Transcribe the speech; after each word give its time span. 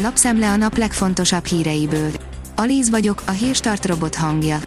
Lapszemle 0.00 0.50
a 0.50 0.56
nap 0.56 0.76
legfontosabb 0.76 1.44
híreiből. 1.44 2.10
Alíz 2.56 2.90
vagyok, 2.90 3.22
a 3.26 3.30
hírstart 3.30 3.86
robot 3.86 4.14
hangja. 4.14 4.58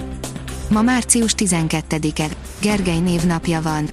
Ma 0.70 0.82
március 0.82 1.36
12-e. 1.38 2.26
Gergely 2.62 3.00
névnapja 3.00 3.62
van. 3.62 3.90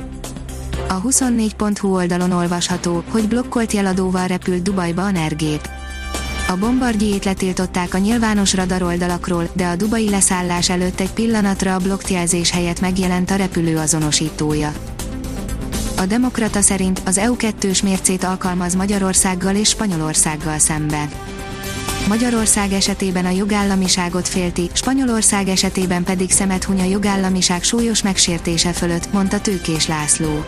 A 0.89 1.03
24.hu 1.03 1.95
oldalon 1.95 2.31
olvasható, 2.31 3.05
hogy 3.11 3.29
blokkolt 3.29 3.73
jeladóval 3.73 4.27
repült 4.27 4.63
Dubajba 4.63 5.05
a 5.05 5.11
Nergép. 5.11 5.69
A 6.49 6.57
bombardjét 6.57 7.25
letiltották 7.25 7.95
a 7.95 7.99
nyilvános 7.99 8.55
radaroldalakról, 8.55 9.49
de 9.53 9.67
a 9.67 9.77
dubai 9.77 10.11
leszállás 10.11 10.71
előtt 10.71 11.01
egy 11.01 11.13
pillanatra 11.13 11.75
a 11.75 11.79
blokkjelzés 11.79 12.51
helyett 12.51 12.81
megjelent 12.81 13.31
a 13.31 13.37
repülő 13.37 13.77
azonosítója. 13.77 14.73
A 15.99 16.07
Demokrata 16.07 16.61
szerint 16.61 17.01
az 17.05 17.19
EU 17.19 17.37
kettős 17.37 17.83
mércét 17.83 18.25
alkalmaz 18.25 18.75
Magyarországgal 18.75 19.55
és 19.55 19.69
Spanyolországgal 19.69 20.59
szemben. 20.59 21.09
Magyarország 22.09 22.73
esetében 22.73 23.27
a 23.27 23.31
jogállamiságot 23.31 24.29
félti, 24.29 24.71
Spanyolország 24.73 25.49
esetében 25.49 26.05
pedig 26.05 26.31
szemet 26.31 26.65
huny 26.65 26.81
a 26.81 26.85
jogállamiság 26.85 27.63
súlyos 27.63 28.03
megsértése 28.03 28.73
fölött, 28.73 29.13
mondta 29.13 29.41
Tőkés 29.41 29.87
László. 29.87 30.45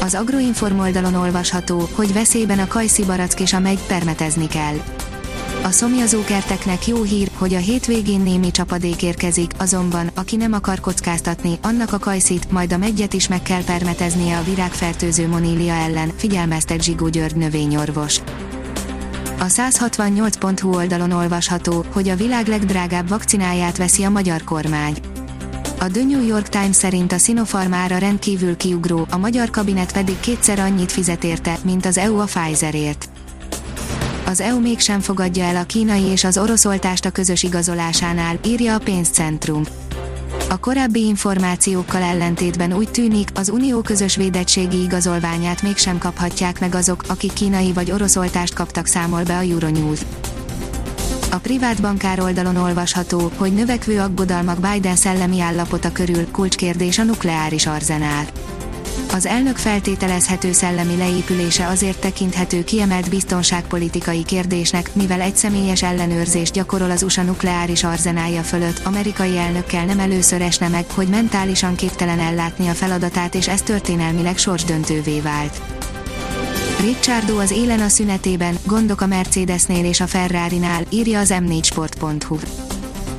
Az 0.00 0.14
Agroinform 0.14 0.78
oldalon 0.78 1.14
olvasható, 1.14 1.88
hogy 1.92 2.12
veszélyben 2.12 2.58
a 2.58 2.68
kajszi 2.68 3.04
barack 3.04 3.40
és 3.40 3.52
a 3.52 3.58
megy 3.58 3.80
permetezni 3.86 4.46
kell. 4.46 4.76
A 5.64 5.70
szomjazókerteknek 5.70 6.86
jó 6.86 7.02
hír, 7.02 7.30
hogy 7.34 7.54
a 7.54 7.58
hétvégén 7.58 8.20
némi 8.20 8.50
csapadék 8.50 9.02
érkezik, 9.02 9.50
azonban, 9.58 10.10
aki 10.14 10.36
nem 10.36 10.52
akar 10.52 10.80
kockáztatni, 10.80 11.58
annak 11.62 11.92
a 11.92 11.98
kajszit, 11.98 12.50
majd 12.50 12.72
a 12.72 12.76
megyet 12.76 13.12
is 13.12 13.28
meg 13.28 13.42
kell 13.42 13.64
permeteznie 13.64 14.38
a 14.38 14.42
virágfertőző 14.42 15.28
monília 15.28 15.72
ellen, 15.72 16.12
figyelmeztet 16.16 16.82
Zsigó 16.82 17.08
György 17.08 17.36
növényorvos. 17.36 18.18
A 19.38 19.44
168.hu 19.44 20.74
oldalon 20.74 21.10
olvasható, 21.10 21.84
hogy 21.92 22.08
a 22.08 22.16
világ 22.16 22.46
legdrágább 22.46 23.08
vakcináját 23.08 23.76
veszi 23.76 24.02
a 24.02 24.10
magyar 24.10 24.44
kormány. 24.44 24.96
A 25.78 25.86
The 25.90 26.04
New 26.04 26.26
York 26.26 26.48
Times 26.48 26.76
szerint 26.76 27.12
a 27.12 27.18
Sinopharm 27.18 27.72
ára 27.72 27.98
rendkívül 27.98 28.56
kiugró, 28.56 29.06
a 29.10 29.16
magyar 29.16 29.50
kabinet 29.50 29.92
pedig 29.92 30.20
kétszer 30.20 30.58
annyit 30.58 30.92
fizet 30.92 31.24
érte, 31.24 31.58
mint 31.62 31.86
az 31.86 31.98
EU 31.98 32.18
a 32.18 32.24
Pfizerért. 32.24 33.13
Az 34.26 34.40
EU 34.40 34.60
mégsem 34.60 35.00
fogadja 35.00 35.44
el 35.44 35.56
a 35.56 35.64
kínai 35.64 36.02
és 36.02 36.24
az 36.24 36.38
orosz 36.38 36.64
oltást 36.64 37.04
a 37.04 37.10
közös 37.10 37.42
igazolásánál, 37.42 38.38
írja 38.44 38.74
a 38.74 38.78
pénzcentrum. 38.78 39.62
A 40.48 40.58
korábbi 40.58 41.06
információkkal 41.06 42.02
ellentétben 42.02 42.72
úgy 42.72 42.90
tűnik, 42.90 43.28
az 43.34 43.48
unió 43.48 43.80
közös 43.80 44.16
védettségi 44.16 44.82
igazolványát 44.82 45.62
mégsem 45.62 45.98
kaphatják 45.98 46.60
meg 46.60 46.74
azok, 46.74 47.04
akik 47.08 47.32
kínai 47.32 47.72
vagy 47.72 47.90
orosz 47.90 48.16
oltást 48.16 48.54
kaptak 48.54 48.86
számol 48.86 49.22
be 49.22 49.36
a 49.36 49.40
Euronews. 49.40 50.00
A 51.30 51.36
privát 51.36 51.80
bankár 51.80 52.20
oldalon 52.20 52.56
olvasható, 52.56 53.30
hogy 53.36 53.54
növekvő 53.54 54.00
aggodalmak 54.00 54.58
Biden 54.60 54.96
szellemi 54.96 55.40
állapota 55.40 55.92
körül 55.92 56.30
kulcskérdés 56.30 56.98
a 56.98 57.02
nukleáris 57.02 57.66
arzenál. 57.66 58.24
Az 59.12 59.26
elnök 59.26 59.56
feltételezhető 59.56 60.52
szellemi 60.52 60.96
leépülése 60.96 61.66
azért 61.66 61.98
tekinthető 61.98 62.64
kiemelt 62.64 63.10
biztonságpolitikai 63.10 64.24
kérdésnek, 64.24 64.94
mivel 64.94 65.20
egy 65.20 65.36
személyes 65.36 65.82
ellenőrzést 65.82 66.52
gyakorol 66.52 66.90
az 66.90 67.02
USA 67.02 67.22
nukleáris 67.22 67.84
arzenálja 67.84 68.42
fölött, 68.42 68.80
amerikai 68.84 69.36
elnökkel 69.36 69.84
nem 69.84 69.98
először 69.98 70.40
esne 70.40 70.68
meg, 70.68 70.84
hogy 70.90 71.08
mentálisan 71.08 71.74
képtelen 71.74 72.20
ellátni 72.20 72.68
a 72.68 72.72
feladatát 72.72 73.34
és 73.34 73.48
ez 73.48 73.62
történelmileg 73.62 74.38
sorsdöntővé 74.38 75.20
vált. 75.20 75.60
Ricciardo 76.80 77.38
az 77.38 77.50
élen 77.50 77.80
a 77.80 77.88
szünetében, 77.88 78.58
gondok 78.66 79.00
a 79.00 79.06
Mercedesnél 79.06 79.84
és 79.84 80.00
a 80.00 80.06
Ferrari-nál, 80.06 80.84
írja 80.90 81.18
az 81.18 81.34
m4sport.hu. 81.38 82.38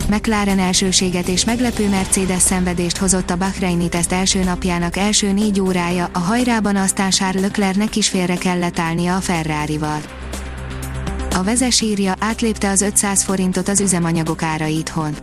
McLaren 0.10 0.60
elsőséget 0.60 1.28
és 1.28 1.46
meglepő 1.46 1.90
Mercedes 1.90 2.42
szenvedést 2.42 2.98
hozott 2.98 3.30
a 3.30 3.36
Bahreini 3.36 3.90
teszt 3.90 4.12
első 4.12 4.44
napjának 4.44 4.98
első 4.98 5.32
négy 5.32 5.60
órája, 5.60 6.10
a 6.14 6.20
hajrában 6.20 6.76
aztán 6.76 7.10
Charles 7.10 7.42
Leclercnek 7.42 7.96
is 7.96 8.10
félre 8.10 8.36
kellett 8.36 8.80
állnia 8.80 9.16
a 9.16 9.20
Ferrari-val. 9.20 10.02
A 11.36 11.44
vezes 11.44 11.82
írja, 11.82 12.16
átlépte 12.20 12.70
az 12.70 12.82
500 12.82 13.24
forintot 13.24 13.68
az 13.68 13.80
üzemanyagok 13.80 14.44
ára 14.44 14.66
itthon. 14.66 15.16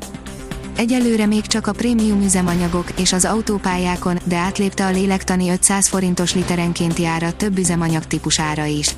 Egyelőre 0.77 1.27
még 1.27 1.47
csak 1.47 1.67
a 1.67 1.73
prémium 1.73 2.23
üzemanyagok 2.23 2.87
és 3.01 3.13
az 3.13 3.25
autópályákon, 3.25 4.19
de 4.25 4.37
átlépte 4.37 4.87
a 4.87 4.91
lélektani 4.91 5.51
500 5.51 5.89
forintos 5.89 6.35
literenkénti 6.35 7.07
ára 7.07 7.33
több 7.33 7.59
üzemanyag 7.59 8.05
típusára 8.05 8.65
is. 8.65 8.95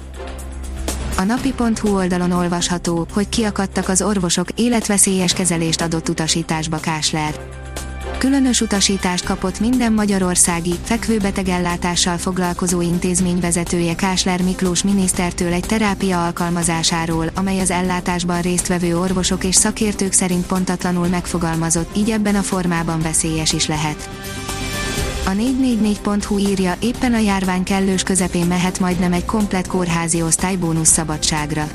A 1.17 1.23
napi.hu 1.23 1.97
oldalon 1.97 2.31
olvasható, 2.31 3.07
hogy 3.13 3.29
kiakadtak 3.29 3.89
az 3.89 4.03
orvosok, 4.03 4.49
életveszélyes 4.55 5.33
kezelést 5.33 5.81
adott 5.81 6.09
utasításba 6.09 6.79
Kásler. 6.79 7.35
Különös 8.19 8.61
utasítást 8.61 9.25
kapott 9.25 9.61
minden 9.61 9.93
magyarországi, 9.93 10.75
fekvőbetegellátással 10.83 12.19
foglalkozó 12.19 12.81
intézmény 12.81 13.41
vezetője 13.41 13.95
Kásler 13.95 14.43
Miklós 14.43 14.83
minisztertől 14.83 15.53
egy 15.53 15.67
terápia 15.67 16.25
alkalmazásáról, 16.25 17.31
amely 17.35 17.61
az 17.61 17.71
ellátásban 17.71 18.41
résztvevő 18.41 18.99
orvosok 18.99 19.45
és 19.45 19.55
szakértők 19.55 20.13
szerint 20.13 20.47
pontatlanul 20.47 21.07
megfogalmazott, 21.07 21.97
így 21.97 22.11
ebben 22.11 22.35
a 22.35 22.43
formában 22.43 23.01
veszélyes 23.01 23.53
is 23.53 23.67
lehet. 23.67 24.09
A 25.27 25.31
444.hu 25.31 26.39
írja, 26.39 26.75
éppen 26.81 27.15
a 27.15 27.19
járvány 27.19 27.63
kellős 27.63 28.03
közepén 28.03 28.47
mehet 28.47 28.81
majdnem 28.81 29.13
egy 29.13 29.25
komplet 29.25 29.67
kórházi 29.67 30.23
osztály 30.23 30.57
bónusz 30.57 30.89
szabadságra. 30.89 31.69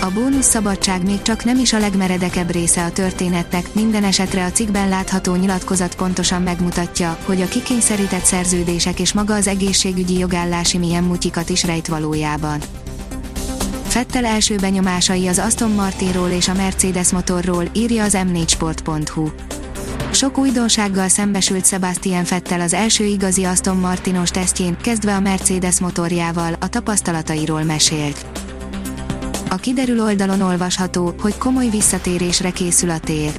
A 0.00 0.10
bónusz 0.10 0.46
szabadság 0.46 1.04
még 1.04 1.22
csak 1.22 1.44
nem 1.44 1.58
is 1.58 1.72
a 1.72 1.78
legmeredekebb 1.78 2.50
része 2.50 2.84
a 2.84 2.92
történetnek, 2.92 3.74
minden 3.74 4.04
esetre 4.04 4.44
a 4.44 4.50
cikkben 4.50 4.88
látható 4.88 5.34
nyilatkozat 5.34 5.94
pontosan 5.94 6.42
megmutatja, 6.42 7.18
hogy 7.24 7.40
a 7.40 7.48
kikényszerített 7.48 8.24
szerződések 8.24 9.00
és 9.00 9.12
maga 9.12 9.34
az 9.34 9.46
egészségügyi 9.46 10.18
jogállási 10.18 10.78
milyen 10.78 11.04
mutyikat 11.04 11.48
is 11.48 11.64
rejt 11.64 11.86
valójában. 11.86 12.60
Fettel 13.86 14.24
első 14.24 14.56
benyomásai 14.56 15.28
az 15.28 15.38
Aston 15.38 15.70
Martinról 15.70 16.28
és 16.28 16.48
a 16.48 16.54
Mercedes 16.54 17.10
motorról, 17.10 17.64
írja 17.72 18.04
az 18.04 18.16
m4sport.hu. 18.16 19.28
Sok 20.12 20.38
újdonsággal 20.38 21.08
szembesült 21.08 21.66
Sebastian 21.66 22.24
Fettel 22.24 22.60
az 22.60 22.72
első 22.72 23.04
igazi 23.04 23.44
Aston 23.44 23.76
Martinos 23.76 24.30
tesztjén, 24.30 24.76
kezdve 24.76 25.14
a 25.14 25.20
Mercedes 25.20 25.80
motorjával, 25.80 26.54
a 26.60 26.68
tapasztalatairól 26.68 27.62
mesélt. 27.62 28.26
A 29.50 29.56
kiderül 29.56 30.00
oldalon 30.00 30.40
olvasható, 30.40 31.14
hogy 31.20 31.38
komoly 31.38 31.68
visszatérésre 31.68 32.50
készül 32.50 32.90
a 32.90 32.98
tér. 32.98 33.32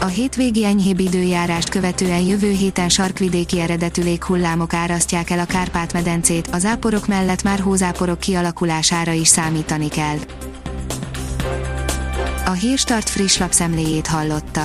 A 0.00 0.06
hétvégi 0.06 0.64
enyhébb 0.64 1.00
időjárást 1.00 1.68
követően 1.68 2.20
jövő 2.20 2.50
héten 2.50 2.88
sarkvidéki 2.88 3.60
eredetű 3.60 4.02
léghullámok 4.02 4.74
árasztják 4.74 5.30
el 5.30 5.38
a 5.38 5.44
Kárpát-medencét, 5.44 6.48
az 6.52 6.64
áporok 6.64 7.06
mellett 7.06 7.42
már 7.42 7.60
hózáporok 7.60 8.18
kialakulására 8.18 9.12
is 9.12 9.28
számítani 9.28 9.88
kell. 9.88 10.18
A 12.46 12.52
Hírstart 12.52 13.08
friss 13.08 13.38
lapszemléjét 13.38 14.06
hallotta. 14.06 14.64